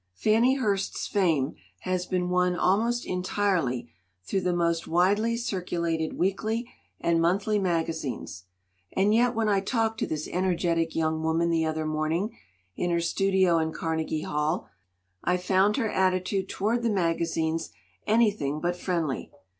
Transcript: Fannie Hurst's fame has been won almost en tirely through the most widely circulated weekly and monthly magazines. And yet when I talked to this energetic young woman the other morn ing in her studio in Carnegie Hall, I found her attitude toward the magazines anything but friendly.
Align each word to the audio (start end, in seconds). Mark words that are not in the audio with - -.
Fannie 0.15 0.55
Hurst's 0.55 1.05
fame 1.05 1.53
has 1.81 2.07
been 2.07 2.31
won 2.31 2.55
almost 2.55 3.05
en 3.05 3.21
tirely 3.21 3.91
through 4.23 4.41
the 4.41 4.51
most 4.51 4.87
widely 4.87 5.37
circulated 5.37 6.17
weekly 6.17 6.67
and 6.99 7.21
monthly 7.21 7.59
magazines. 7.59 8.45
And 8.93 9.13
yet 9.13 9.35
when 9.35 9.47
I 9.47 9.59
talked 9.59 9.99
to 9.99 10.07
this 10.07 10.27
energetic 10.29 10.95
young 10.95 11.21
woman 11.21 11.51
the 11.51 11.65
other 11.65 11.85
morn 11.85 12.13
ing 12.13 12.37
in 12.75 12.89
her 12.89 12.99
studio 12.99 13.59
in 13.59 13.73
Carnegie 13.73 14.23
Hall, 14.23 14.67
I 15.23 15.37
found 15.37 15.77
her 15.77 15.91
attitude 15.91 16.49
toward 16.49 16.81
the 16.81 16.89
magazines 16.89 17.69
anything 18.07 18.59
but 18.59 18.75
friendly. 18.75 19.29